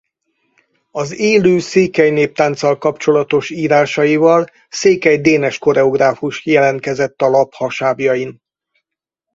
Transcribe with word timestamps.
Az 0.91 1.11
élő 1.13 1.59
székely 1.59 2.09
néptánccal 2.09 2.77
kapcsolatos 2.77 3.49
írásaival 3.49 4.45
Székely 4.69 5.17
Dénes 5.21 5.57
koreográfus 5.57 6.45
jelentkezett 6.45 7.21
a 7.21 7.29
lap 7.29 7.53
hasábjain. 7.53 8.41